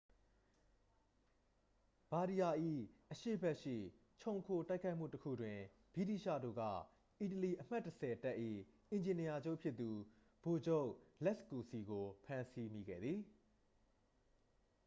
[2.09, 2.49] ဘာဒီရာ၏
[3.11, 3.75] အရှေ့ဘက်ရှိ
[4.21, 5.59] ချုံခိုတိုက်ခိုက်မှုတစ်ခုတွင်
[5.93, 6.61] ဗြိတိသျှတို့က
[7.19, 8.37] အီတလီ အမှတ် 10 တပ်၏
[8.91, 9.89] အင်ဂျင်နီယာချုပ်ဖြစ်သူ
[10.43, 10.87] ဗိုလ်ချုပ်
[11.25, 13.19] လက်စ်ကူစီ ကို ဖမ်းဆီးမိခဲ့သည်